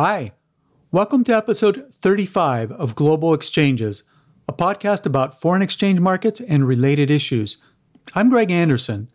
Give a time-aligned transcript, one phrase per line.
[0.00, 0.30] Hi,
[0.92, 4.04] welcome to episode 35 of Global Exchanges,
[4.48, 7.56] a podcast about foreign exchange markets and related issues.
[8.14, 9.10] I'm Greg Anderson.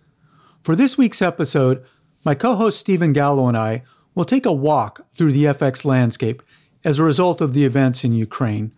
[0.62, 1.86] For this week's episode,
[2.26, 3.84] my co host Stephen Gallo and I
[4.14, 6.44] will take a walk through the FX landscape
[6.84, 8.74] as a result of the events in Ukraine.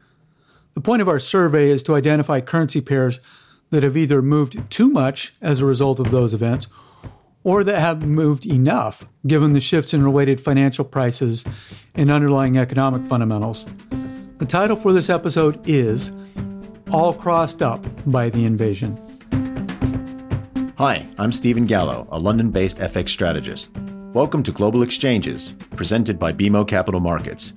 [0.76, 3.20] The point of our survey is to identify currency pairs
[3.72, 6.68] that have either moved too much as a result of those events
[7.46, 11.46] or that have moved enough given the shifts in related financial prices
[11.94, 13.66] and underlying economic fundamentals.
[14.40, 16.12] The title for this episode is
[16.92, 19.00] All Crossed Up by the Invasion.
[20.78, 23.70] Hi, I'm Stephen Gallo, a London based FX strategist.
[24.12, 27.54] Welcome to Global Exchanges, presented by BMO Capital Markets.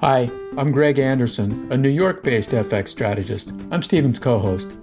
[0.00, 3.52] Hi, I'm Greg Anderson, a New York based FX strategist.
[3.70, 4.76] I'm Stephen's co host.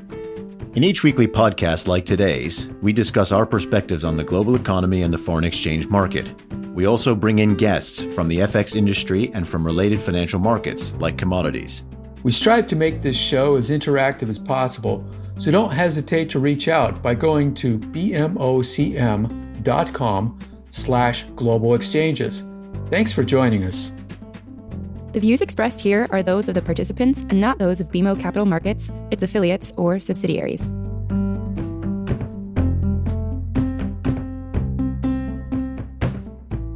[0.77, 5.11] In each weekly podcast like today's, we discuss our perspectives on the global economy and
[5.11, 6.31] the foreign exchange market.
[6.75, 11.17] We also bring in guests from the FX industry and from related financial markets like
[11.17, 11.81] commodities.
[12.21, 15.03] We strive to make this show as interactive as possible
[15.39, 18.29] so don't hesitate to reach out by going to bmocm.com
[20.69, 22.43] slash global exchanges.
[22.91, 23.91] Thanks for joining us.
[25.17, 28.45] The views expressed here are those of the participants and not those of BMO Capital
[28.45, 30.69] Markets, its affiliates, or subsidiaries.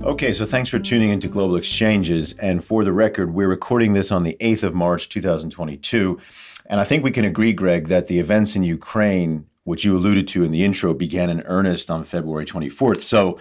[0.04, 2.34] Okay, so thanks for tuning into Global Exchanges.
[2.40, 6.20] And for the record, we're recording this on the 8th of March, 2022.
[6.66, 10.28] And I think we can agree, Greg, that the events in Ukraine, which you alluded
[10.30, 13.04] to in the intro, began in earnest on February 24th.
[13.04, 13.38] So,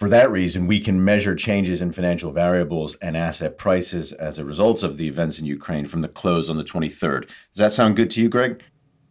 [0.00, 4.46] for that reason, we can measure changes in financial variables and asset prices as a
[4.46, 7.26] result of the events in Ukraine from the close on the 23rd.
[7.26, 8.62] Does that sound good to you, Greg?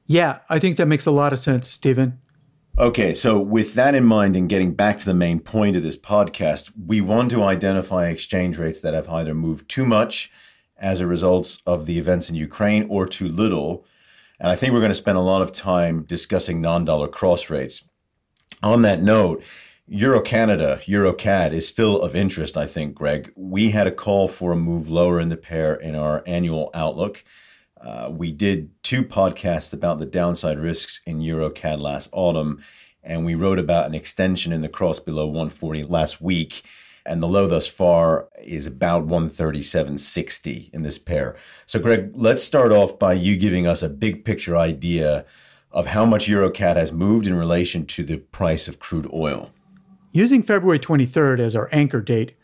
[0.08, 2.20] Yeah, I think that makes a lot of sense, Stephen.
[2.80, 5.95] Okay, so with that in mind and getting back to the main point of this
[5.95, 10.32] podcast, we want to identify exchange rates that have either moved too much
[10.76, 13.86] as a result of the events in Ukraine or too little.
[14.40, 17.52] And I think we're going to spend a lot of time discussing non dollar cross
[17.52, 17.83] rates.
[18.64, 19.44] On that note,
[19.92, 23.33] Euro Canada, Euro CAD is still of interest, I think, Greg.
[23.36, 27.23] We had a call for a move lower in the pair in our annual outlook.
[27.82, 32.64] Uh, we did two podcasts about the downside risks in Euro CAD last autumn,
[33.04, 36.64] and we wrote about an extension in the cross below 140 last week
[37.06, 41.36] and the low thus far is about 137.60 in this pair.
[41.66, 45.26] So, Greg, let's start off by you giving us a big picture idea
[45.71, 49.52] of how much EuroCAD has moved in relation to the price of crude oil.
[50.11, 52.36] Using February 23rd as our anchor date,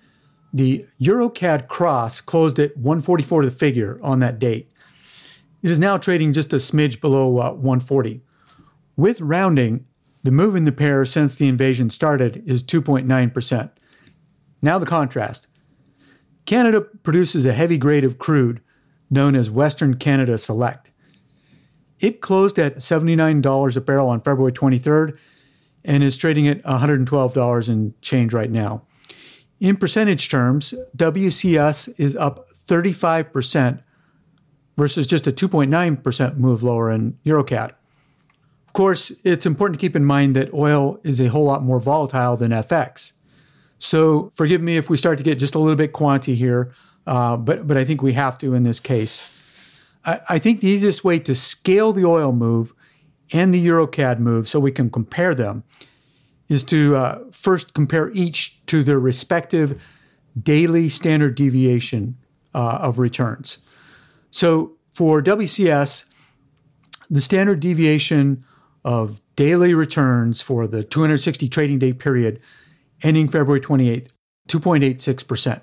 [0.53, 4.71] the EuroCAD cross closed at 144 to the figure on that date.
[5.63, 8.21] It is now trading just a smidge below uh, 140.
[8.95, 9.85] With rounding,
[10.23, 13.71] the move in the pair since the invasion started is 2.9%.
[14.61, 15.47] Now, the contrast
[16.45, 18.61] Canada produces a heavy grade of crude
[19.09, 20.91] known as Western Canada Select.
[21.99, 25.17] It closed at $79 a barrel on February 23rd
[25.85, 28.83] and is trading at $112 and change right now.
[29.59, 33.81] In percentage terms, WCS is up 35%
[34.77, 37.71] versus just a 2.9% move lower in EuroCAD.
[38.67, 41.79] Of course, it's important to keep in mind that oil is a whole lot more
[41.79, 43.13] volatile than FX.
[43.77, 46.73] So forgive me if we start to get just a little bit quantity here,
[47.07, 49.29] uh, but but I think we have to in this case.
[50.03, 52.73] I, I think the easiest way to scale the oil move
[53.31, 55.63] and the EuroCAD move, so we can compare them,
[56.47, 59.81] is to uh, first compare each to their respective
[60.41, 62.17] daily standard deviation
[62.53, 63.59] uh, of returns.
[64.31, 66.05] So for WCS,
[67.09, 68.43] the standard deviation
[68.83, 72.39] of daily returns for the 260 trading day period
[73.03, 74.11] ending February 28th,
[74.47, 75.61] 2.86%.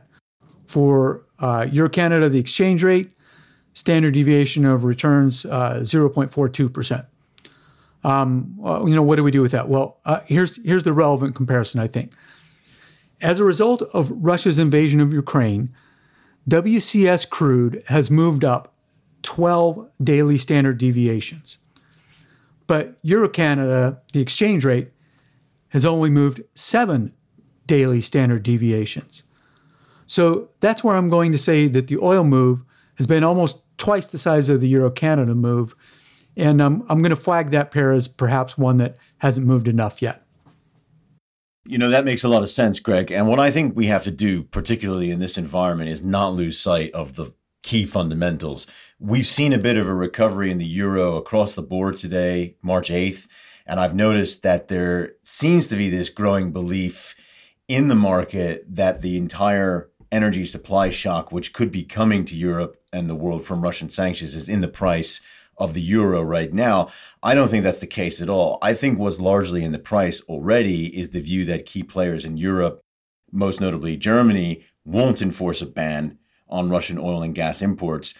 [0.66, 3.10] For uh, Euro Canada, the exchange rate,
[3.72, 7.06] standard deviation of returns, uh, 0.42%.
[8.04, 9.68] Um, well, you know, what do we do with that?
[9.68, 12.12] Well, uh, here's, here's the relevant comparison, I think.
[13.20, 15.72] As a result of Russia's invasion of Ukraine,
[16.48, 18.74] WCS crude has moved up
[19.22, 21.58] 12 daily standard deviations.
[22.66, 24.90] But Euro Canada, the exchange rate,
[25.68, 27.12] has only moved seven
[27.66, 29.24] daily standard deviations.
[30.06, 32.64] So that's where I'm going to say that the oil move
[32.96, 35.74] has been almost twice the size of the Euro Canada move.
[36.36, 40.00] And um, I'm going to flag that pair as perhaps one that hasn't moved enough
[40.00, 40.22] yet.
[41.64, 43.12] You know, that makes a lot of sense, Greg.
[43.12, 46.58] And what I think we have to do, particularly in this environment, is not lose
[46.58, 47.32] sight of the
[47.62, 48.66] key fundamentals.
[48.98, 52.90] We've seen a bit of a recovery in the euro across the board today, March
[52.90, 53.28] 8th.
[53.64, 57.14] And I've noticed that there seems to be this growing belief
[57.68, 62.76] in the market that the entire energy supply shock, which could be coming to Europe
[62.92, 65.20] and the world from Russian sanctions, is in the price
[65.62, 66.90] of the euro right now.
[67.22, 68.58] I don't think that's the case at all.
[68.60, 72.36] I think what's largely in the price already is the view that key players in
[72.36, 72.82] Europe,
[73.30, 76.18] most notably Germany, won't enforce a ban
[76.48, 78.12] on Russian oil and gas imports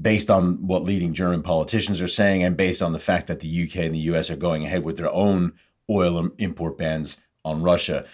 [0.00, 3.62] based on what leading German politicians are saying and based on the fact that the
[3.64, 5.52] UK and the US are going ahead with their own
[5.90, 8.06] oil import bans on Russia.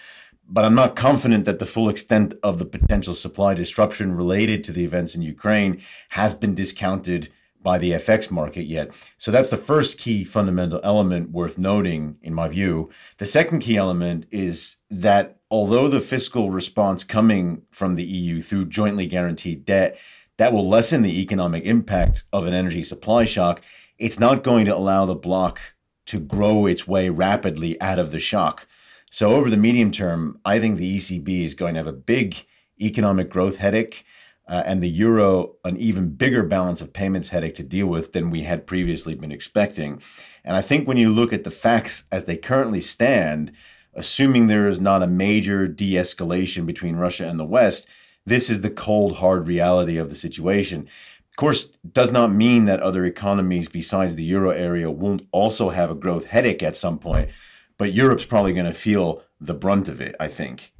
[0.47, 4.71] But I'm not confident that the full extent of the potential supply disruption related to
[4.71, 7.29] the events in Ukraine has been discounted
[7.65, 8.95] by the FX market yet.
[9.17, 12.91] So that's the first key fundamental element worth noting, in my view.
[13.17, 18.65] The second key element is that although the fiscal response coming from the EU through
[18.65, 19.97] jointly guaranteed debt
[20.37, 23.63] that will lessen the economic impact of an energy supply shock,
[23.97, 25.59] it's not going to allow the bloc
[26.05, 28.67] to grow its way rapidly out of the shock.
[29.09, 32.45] So over the medium term, I think the ECB is going to have a big
[32.79, 34.04] economic growth headache.
[34.47, 38.29] Uh, and the euro an even bigger balance of payments headache to deal with than
[38.29, 39.99] we had previously been expecting.
[40.43, 43.51] And I think when you look at the facts as they currently stand,
[43.95, 47.87] assuming there is not a major de escalation between Russia and the West,
[48.25, 50.87] this is the cold, hard reality of the situation.
[51.29, 55.91] Of course, does not mean that other economies besides the euro area won't also have
[55.91, 57.29] a growth headache at some point,
[57.77, 60.73] but Europe's probably going to feel the brunt of it, I think.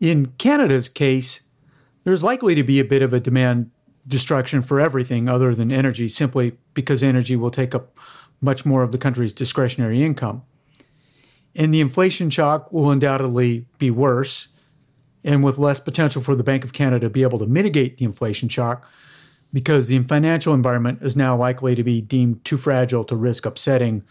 [0.00, 1.42] In Canada's case,
[2.04, 3.70] there's likely to be a bit of a demand
[4.06, 7.96] destruction for everything other than energy, simply because energy will take up
[8.40, 10.42] much more of the country's discretionary income.
[11.54, 14.48] And the inflation shock will undoubtedly be worse
[15.22, 18.04] and with less potential for the Bank of Canada to be able to mitigate the
[18.04, 18.88] inflation shock
[19.52, 24.02] because the financial environment is now likely to be deemed too fragile to risk upsetting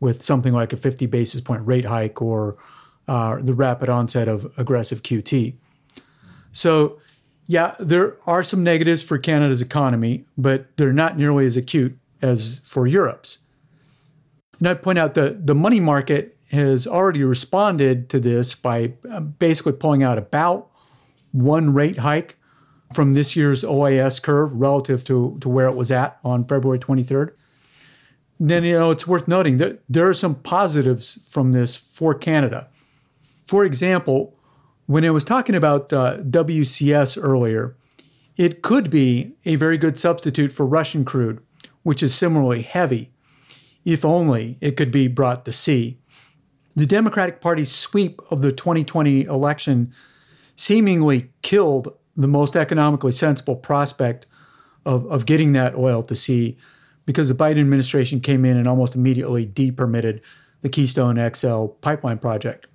[0.00, 2.56] with something like a 50 basis point rate hike or
[3.06, 5.54] uh, the rapid onset of aggressive QT.
[6.52, 6.98] So,
[7.46, 12.60] yeah, there are some negatives for Canada's economy, but they're not nearly as acute as
[12.68, 13.38] for Europe's.
[14.58, 19.20] And I'd point out that the money market has already responded to this by uh,
[19.20, 20.70] basically pulling out about
[21.32, 22.36] one rate hike
[22.94, 27.32] from this year's OIS curve relative to, to where it was at on February 23rd.
[28.38, 32.68] Then, you know, it's worth noting that there are some positives from this for Canada.
[33.46, 34.35] For example,
[34.86, 37.76] when I was talking about uh, WCS earlier,
[38.36, 41.40] it could be a very good substitute for Russian crude,
[41.82, 43.12] which is similarly heavy,
[43.84, 45.98] if only it could be brought to sea
[46.76, 49.92] the Democratic Party's sweep of the 2020 election
[50.54, 54.26] seemingly killed the most economically sensible prospect
[54.84, 56.56] of, of getting that oil to sea
[57.06, 60.20] because the Biden administration came in and almost immediately depermitted
[60.60, 62.66] the Keystone XL pipeline project.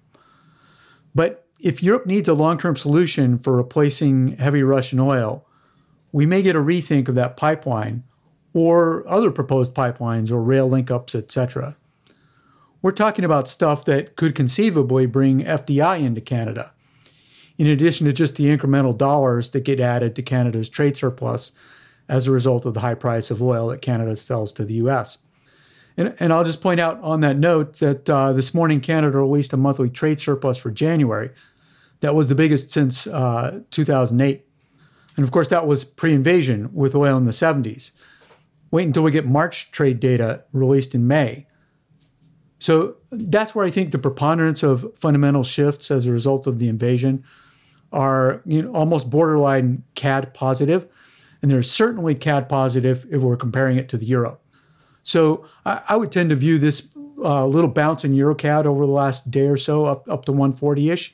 [1.13, 5.45] But if Europe needs a long term solution for replacing heavy Russian oil,
[6.11, 8.03] we may get a rethink of that pipeline
[8.53, 11.75] or other proposed pipelines or rail link ups, etc
[12.81, 16.71] we're talking about stuff that could conceivably bring FDI into Canada,
[17.57, 21.51] in addition to just the incremental dollars that get added to Canada's trade surplus
[22.09, 25.19] as a result of the high price of oil that Canada sells to the US.
[25.95, 29.53] And, and I'll just point out on that note that uh, this morning Canada released
[29.53, 31.29] a monthly trade surplus for January
[32.01, 34.45] that was the biggest since uh, 2008.
[35.15, 37.91] And of course, that was pre invasion with oil in the 70s.
[38.69, 41.47] Wait until we get March trade data released in May.
[42.59, 46.69] So that's where I think the preponderance of fundamental shifts as a result of the
[46.69, 47.23] invasion
[47.91, 50.87] are you know, almost borderline CAD positive.
[51.41, 54.39] and they're certainly CAD positive if we're comparing it to the euro.
[55.03, 58.91] So I, I would tend to view this uh, little bounce in EuroCAD over the
[58.91, 61.13] last day or so, up up to 140 ish,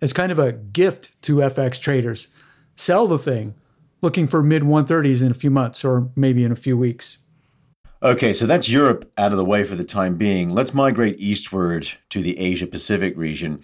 [0.00, 2.28] as kind of a gift to FX traders.
[2.74, 3.54] Sell the thing,
[4.02, 7.18] looking for mid 130s in a few months or maybe in a few weeks.
[8.02, 10.50] Okay, so that's Europe out of the way for the time being.
[10.50, 13.62] Let's migrate eastward to the Asia Pacific region.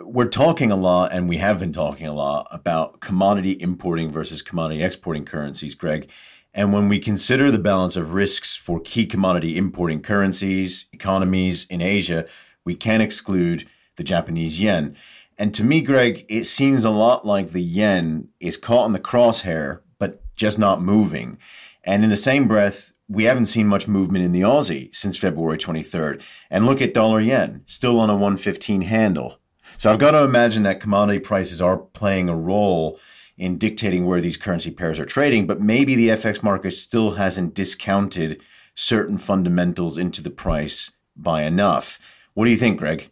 [0.00, 4.40] We're talking a lot, and we have been talking a lot about commodity importing versus
[4.40, 6.10] commodity exporting currencies, Greg.
[6.54, 11.82] And when we consider the balance of risks for key commodity importing currencies, economies in
[11.82, 12.26] Asia,
[12.64, 14.96] we can't exclude the Japanese yen.
[15.38, 19.00] And to me, Greg, it seems a lot like the yen is caught in the
[19.00, 21.38] crosshair, but just not moving.
[21.82, 25.58] And in the same breath, we haven't seen much movement in the Aussie since February
[25.58, 26.22] 23rd.
[26.50, 29.38] And look at dollar yen, still on a 115 handle.
[29.78, 32.98] So I've got to imagine that commodity prices are playing a role
[33.36, 37.54] in dictating where these currency pairs are trading, but maybe the FX market still hasn't
[37.54, 38.40] discounted
[38.74, 41.98] certain fundamentals into the price by enough.
[42.34, 43.10] What do you think, Greg?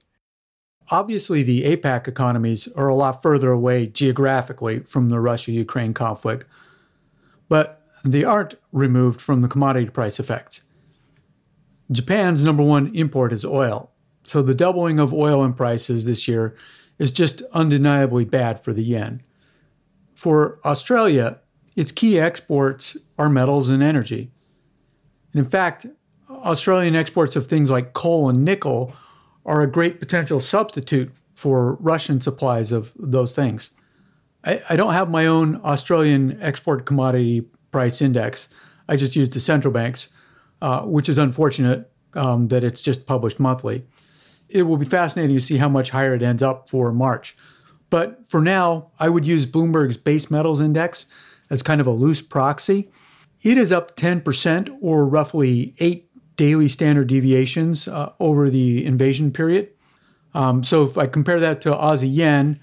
[0.93, 6.45] Obviously the APAC economies are a lot further away geographically from the Russia Ukraine conflict,
[7.49, 10.63] but they aren't removed from the commodity price effects.
[11.91, 13.91] Japan's number one import is oil,
[14.25, 16.55] so the doubling of oil in prices this year
[16.99, 19.23] is just undeniably bad for the yen.
[20.15, 21.39] For Australia,
[21.75, 24.31] its key exports are metals and energy.
[25.33, 25.87] And in fact,
[26.29, 28.95] Australian exports of things like coal and nickel
[29.45, 33.73] are a great potential substitute for Russian supplies of those things.
[34.45, 38.49] I, I don't have my own Australian export commodity price index.
[38.89, 40.11] I just use the central banks,
[40.61, 43.85] uh, which is unfortunate um, that it's just published monthly.
[44.49, 47.37] It will be fascinating to see how much higher it ends up for March.
[47.91, 51.07] But for now, I would use Bloomberg's base metals index
[51.51, 52.91] as kind of a loose proxy.
[53.43, 56.09] It is up 10% or roughly eight
[56.43, 59.69] daily standard deviations uh, over the invasion period.
[60.35, 62.59] Um, so if I compare that to Aussie yen,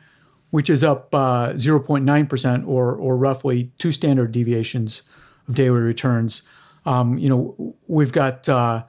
[0.49, 5.03] which is up uh, 0.9% or, or roughly two standard deviations
[5.47, 6.41] of daily returns,
[6.85, 8.83] um, you know, we've got uh,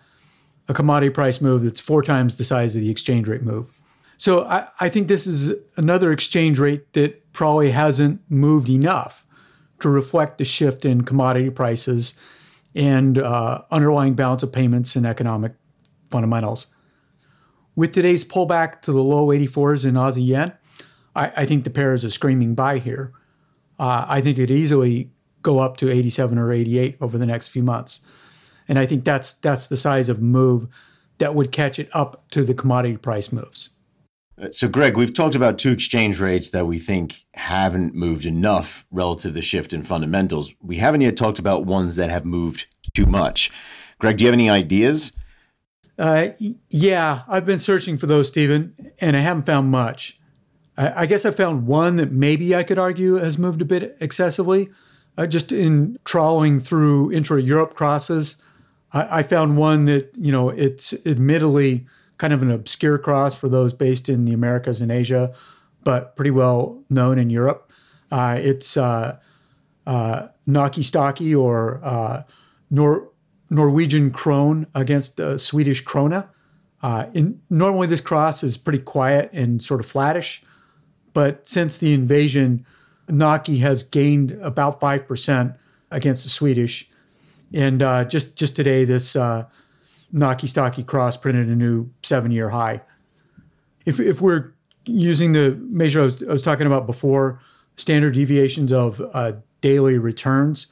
[0.68, 3.70] a commodity price move that's four times the size of the exchange rate move.
[4.16, 9.24] So I, I think this is another exchange rate that probably hasn't moved enough
[9.82, 12.14] to reflect the shift in commodity prices
[12.74, 15.52] and uh, underlying balance of payments and economic
[16.10, 16.68] fundamentals.
[17.76, 20.52] With today's pullback to the low 84s in Aussie yen,
[21.14, 23.12] I, I think the pair is a screaming buy here.
[23.78, 25.10] Uh, I think it easily
[25.42, 28.00] go up to 87 or 88 over the next few months,
[28.68, 30.66] and I think that's that's the size of move
[31.18, 33.70] that would catch it up to the commodity price moves.
[34.52, 39.32] So, Greg, we've talked about two exchange rates that we think haven't moved enough relative
[39.32, 40.54] to the shift in fundamentals.
[40.62, 43.50] We haven't yet talked about ones that have moved too much.
[43.98, 45.12] Greg, do you have any ideas?
[45.98, 46.28] Uh,
[46.70, 50.18] yeah, I've been searching for those, Stephen, and I haven't found much.
[50.78, 53.96] I, I guess I found one that maybe I could argue has moved a bit
[54.00, 54.70] excessively.
[55.18, 58.42] Uh, just in trawling through intra Europe crosses,
[58.94, 61.86] I, I found one that, you know, it's admittedly
[62.20, 65.32] kind of an obscure cross for those based in the Americas and Asia,
[65.84, 67.72] but pretty well known in Europe.
[68.12, 69.16] Uh, it's uh,
[69.86, 72.22] uh, Naki Stocky or uh,
[72.70, 73.08] Nor-
[73.48, 76.28] Norwegian krone against the Swedish krona.
[76.82, 80.42] Uh, in, normally, this cross is pretty quiet and sort of flattish,
[81.14, 82.66] but since the invasion,
[83.08, 85.54] Naki has gained about five percent
[85.90, 86.90] against the Swedish.
[87.54, 89.46] And uh, just just today, this uh,
[90.12, 92.82] Naki Stocky Cross printed a new seven year high.
[93.86, 94.52] If, if we're
[94.84, 97.40] using the measure I was, I was talking about before,
[97.76, 100.66] standard deviations of uh, daily returns,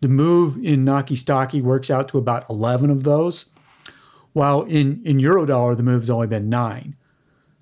[0.00, 3.46] the move in Naki Stocky works out to about 11 of those,
[4.32, 6.96] while in, in Eurodollar, the move has only been nine.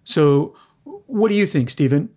[0.05, 2.09] So, what do you think, Stephen?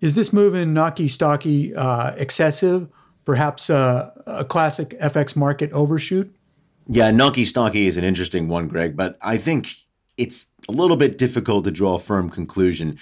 [0.00, 2.88] Is this move in Naki Stocky uh, excessive?
[3.24, 6.33] Perhaps uh, a classic FX market overshoot?
[6.86, 9.76] Yeah, Naki Stocky is an interesting one, Greg, but I think
[10.16, 12.98] it's a little bit difficult to draw a firm conclusion.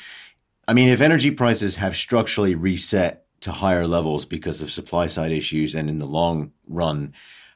[0.68, 5.32] I mean, if energy prices have structurally reset to higher levels because of supply side
[5.32, 7.12] issues and in the long run,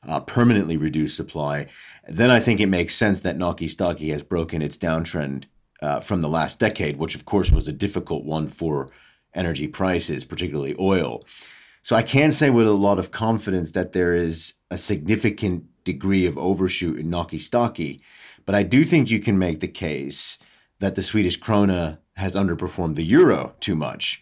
[0.07, 1.67] uh, permanently reduced supply,
[2.09, 5.45] then I think it makes sense that Naki Stocky has broken its downtrend
[5.81, 8.89] uh, from the last decade, which of course was a difficult one for
[9.35, 11.25] energy prices, particularly oil.
[11.87, 16.27] So I can say with a lot of confidence that there is a significant degree
[16.27, 18.03] of overshoot in Naki Stocky.
[18.45, 20.37] But I do think you can make the case
[20.81, 24.21] that the Swedish krona has underperformed the euro too much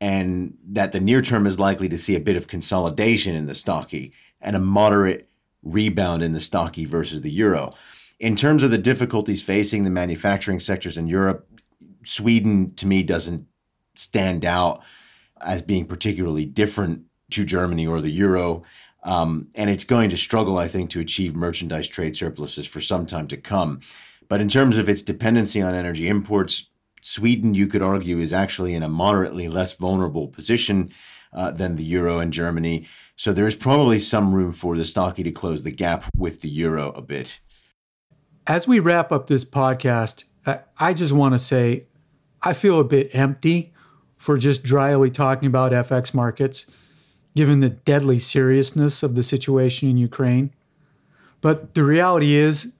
[0.00, 3.54] and that the near term is likely to see a bit of consolidation in the
[3.54, 5.28] stocky and a moderate
[5.62, 7.72] rebound in the stocky versus the euro.
[8.18, 11.46] In terms of the difficulties facing the manufacturing sectors in Europe,
[12.04, 13.46] Sweden to me doesn't
[13.94, 14.82] stand out
[15.44, 18.62] as being particularly different to Germany or the euro.
[19.02, 23.06] Um, and it's going to struggle, I think, to achieve merchandise trade surpluses for some
[23.06, 23.80] time to come.
[24.28, 26.70] But in terms of its dependency on energy imports,
[27.02, 30.88] Sweden, you could argue, is actually in a moderately less vulnerable position
[31.34, 32.86] uh, than the euro and Germany.
[33.16, 36.48] So there is probably some room for the stocky to close the gap with the
[36.48, 37.40] euro a bit.
[38.46, 40.24] As we wrap up this podcast,
[40.78, 41.86] I just want to say
[42.42, 43.73] I feel a bit empty
[44.24, 46.64] for just dryly talking about FX markets
[47.36, 50.50] given the deadly seriousness of the situation in Ukraine.
[51.42, 52.72] But the reality is,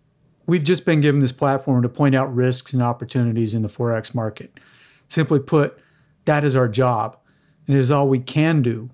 [0.46, 4.14] we've just been given this platform to point out risks and opportunities in the Forex
[4.14, 4.58] market.
[5.06, 5.78] Simply put,
[6.24, 7.18] that is our job,
[7.66, 8.88] and it is all we can do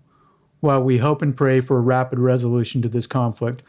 [0.58, 3.62] while we hope and pray for a rapid resolution to this conflict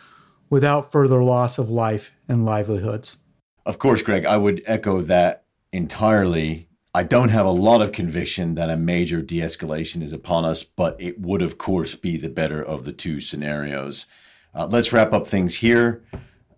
[0.49, 3.17] without further loss of life and livelihoods.
[3.63, 6.67] Of course, Greg, I would echo that entirely.
[6.93, 10.63] I don't have a lot of conviction that a major de escalation is upon us,
[10.63, 14.07] but it would, of course, be the better of the two scenarios.
[14.53, 16.03] Uh, let's wrap up things here.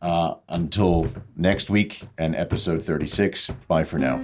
[0.02, 3.52] Uh, until next week and episode 36.
[3.70, 4.18] Bye for now.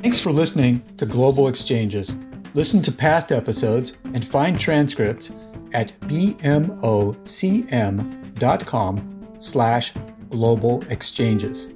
[0.00, 2.14] Thanks for listening to Global Exchanges.
[2.54, 5.32] Listen to past episodes and find transcripts
[5.72, 6.84] at bmocm.com
[9.40, 9.94] slash
[10.30, 11.73] global exchanges.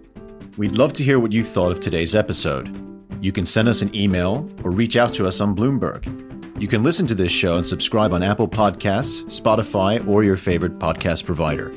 [0.59, 2.69] We'd love to hear what you thought of today's episode.
[3.23, 6.61] You can send us an email or reach out to us on Bloomberg.
[6.61, 10.81] You can listen to this show and subscribe on Apple Podcasts, Spotify, or your favorite
[10.81, 11.69] podcast provider.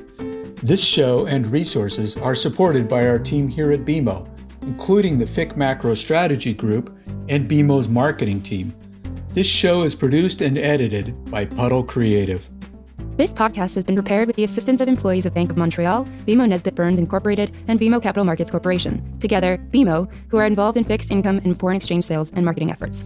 [0.64, 4.28] This show and resources are supported by our team here at BMO,
[4.64, 6.92] including the FIC Macro Strategy Group
[7.30, 8.74] and BMO's marketing team.
[9.34, 12.50] This show is produced and edited by Puddle Creative.
[13.18, 16.48] This podcast has been prepared with the assistance of employees of Bank of Montreal, BMO
[16.48, 19.04] Nesbitt Burns Incorporated, and BMO Capital Markets Corporation.
[19.20, 23.06] Together, BMO, who are involved in fixed income and foreign exchange sales and marketing efforts.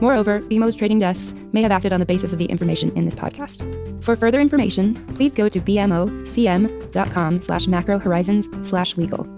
[0.00, 3.16] Moreover, BMO's trading desks may have acted on the basis of the information in this
[3.16, 3.62] podcast.
[4.02, 9.33] For further information, please go to bmocm.com slash macro horizons slash legal.